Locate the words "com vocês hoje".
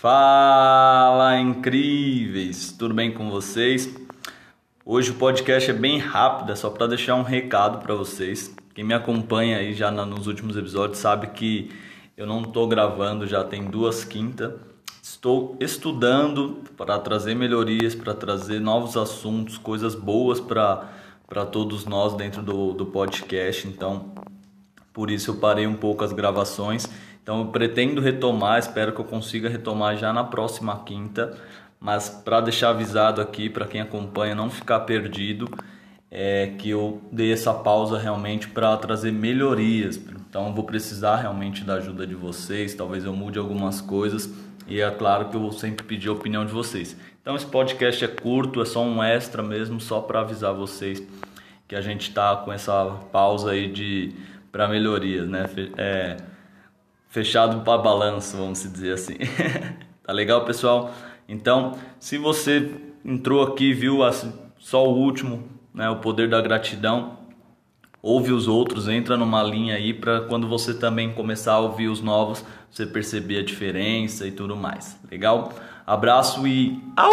3.12-5.10